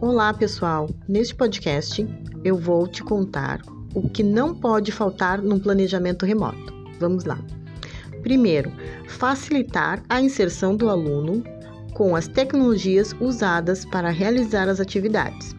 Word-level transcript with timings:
Olá, 0.00 0.32
pessoal! 0.32 0.88
Neste 1.08 1.34
podcast 1.34 2.06
eu 2.44 2.56
vou 2.56 2.86
te 2.86 3.02
contar 3.02 3.60
o 3.92 4.08
que 4.08 4.22
não 4.22 4.54
pode 4.54 4.92
faltar 4.92 5.42
num 5.42 5.58
planejamento 5.58 6.24
remoto. 6.24 6.72
Vamos 7.00 7.24
lá. 7.24 7.36
Primeiro, 8.22 8.70
facilitar 9.08 10.00
a 10.08 10.20
inserção 10.20 10.76
do 10.76 10.88
aluno 10.88 11.42
com 11.94 12.14
as 12.14 12.28
tecnologias 12.28 13.12
usadas 13.20 13.84
para 13.84 14.10
realizar 14.10 14.68
as 14.68 14.78
atividades. 14.78 15.56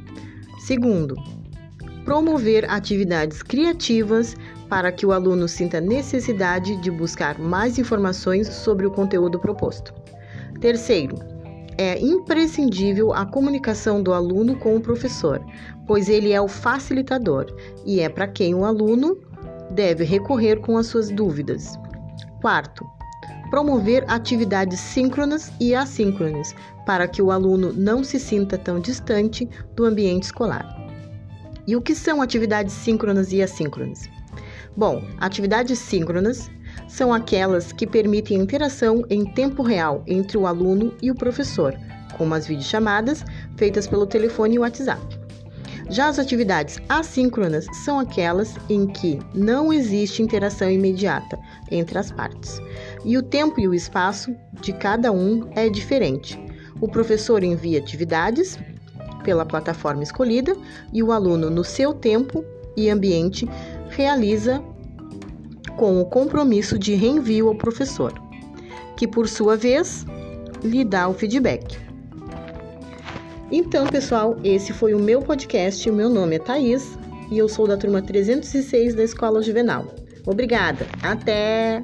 Segundo, 0.61 1.15
promover 2.05 2.63
atividades 2.71 3.43
criativas 3.43 4.37
para 4.69 4.89
que 4.89 5.05
o 5.05 5.11
aluno 5.11 5.49
sinta 5.49 5.81
necessidade 5.81 6.77
de 6.77 6.89
buscar 6.89 7.37
mais 7.37 7.77
informações 7.77 8.47
sobre 8.47 8.87
o 8.87 8.91
conteúdo 8.91 9.37
proposto. 9.37 9.93
Terceiro, 10.61 11.17
é 11.79 11.97
imprescindível 11.97 13.13
a 13.13 13.25
comunicação 13.25 14.03
do 14.03 14.13
aluno 14.13 14.53
com 14.57 14.75
o 14.75 14.81
professor, 14.81 15.41
pois 15.87 16.09
ele 16.09 16.33
é 16.33 16.41
o 16.41 16.47
facilitador 16.49 17.45
e 17.85 18.01
é 18.01 18.09
para 18.09 18.27
quem 18.27 18.53
o 18.53 18.65
aluno 18.65 19.17
deve 19.71 20.03
recorrer 20.03 20.59
com 20.59 20.77
as 20.77 20.87
suas 20.87 21.09
dúvidas. 21.09 21.79
Quarto, 22.41 22.85
promover 23.49 24.03
atividades 24.09 24.77
síncronas 24.77 25.53
e 25.57 25.73
assíncronas, 25.73 26.53
para 26.85 27.07
que 27.07 27.21
o 27.21 27.31
aluno 27.31 27.71
não 27.71 28.03
se 28.03 28.19
sinta 28.19 28.57
tão 28.57 28.81
distante 28.81 29.47
do 29.73 29.85
ambiente 29.85 30.23
escolar. 30.23 30.67
E 31.65 31.77
o 31.77 31.81
que 31.81 31.95
são 31.95 32.21
atividades 32.21 32.73
síncronas 32.73 33.31
e 33.31 33.41
assíncronas? 33.41 34.09
Bom, 34.75 35.01
atividades 35.17 35.79
síncronas 35.79 36.51
são 36.87 37.13
aquelas 37.13 37.71
que 37.71 37.85
permitem 37.85 38.37
interação 38.37 39.03
em 39.09 39.25
tempo 39.25 39.61
real 39.61 40.03
entre 40.07 40.37
o 40.37 40.47
aluno 40.47 40.93
e 41.01 41.11
o 41.11 41.15
professor, 41.15 41.77
como 42.17 42.33
as 42.33 42.47
videochamadas 42.47 43.23
feitas 43.57 43.87
pelo 43.87 44.05
telefone 44.05 44.55
e 44.55 44.59
WhatsApp. 44.59 45.19
Já 45.89 46.07
as 46.07 46.19
atividades 46.19 46.77
assíncronas 46.87 47.65
são 47.83 47.99
aquelas 47.99 48.55
em 48.69 48.85
que 48.85 49.19
não 49.33 49.73
existe 49.73 50.21
interação 50.21 50.69
imediata 50.69 51.39
entre 51.71 51.97
as 51.97 52.11
partes, 52.11 52.61
e 53.03 53.17
o 53.17 53.23
tempo 53.23 53.59
e 53.59 53.67
o 53.67 53.73
espaço 53.73 54.35
de 54.61 54.71
cada 54.71 55.11
um 55.11 55.49
é 55.55 55.67
diferente. 55.67 56.39
O 56.79 56.87
professor 56.87 57.43
envia 57.43 57.79
atividades 57.79 58.59
pela 59.23 59.45
plataforma 59.45 60.03
escolhida 60.03 60.55
e 60.93 61.01
o 61.01 61.11
aluno, 61.11 61.49
no 61.49 61.63
seu 61.63 61.93
tempo 61.93 62.45
e 62.77 62.89
ambiente, 62.89 63.49
realiza 63.89 64.63
com 65.79 66.01
o 66.01 66.05
compromisso 66.05 66.77
de 66.77 66.93
reenvio 66.93 67.47
ao 67.47 67.55
professor, 67.55 68.13
que 68.97 69.07
por 69.07 69.29
sua 69.29 69.55
vez 69.55 70.05
lhe 70.61 70.83
dá 70.83 71.07
o 71.07 71.13
feedback. 71.13 71.77
Então, 73.49 73.87
pessoal, 73.87 74.37
esse 74.43 74.73
foi 74.73 74.93
o 74.93 74.99
meu 74.99 75.21
podcast. 75.21 75.89
Meu 75.89 76.09
nome 76.09 76.35
é 76.35 76.39
Thaís 76.39 76.97
e 77.31 77.37
eu 77.37 77.47
sou 77.47 77.65
da 77.65 77.77
turma 77.77 78.01
306 78.01 78.93
da 78.93 79.03
Escola 79.03 79.41
Juvenal. 79.41 79.85
Obrigada. 80.27 80.85
Até! 81.01 81.81